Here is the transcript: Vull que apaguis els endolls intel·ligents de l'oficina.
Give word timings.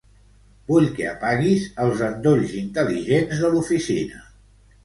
Vull 0.71 0.87
que 0.99 1.05
apaguis 1.09 1.67
els 1.85 2.01
endolls 2.09 2.57
intel·ligents 2.63 3.45
de 3.47 3.53
l'oficina. 3.55 4.27